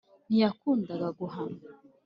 ntiyakundaga 0.29 1.07
guhanwa 1.19 1.61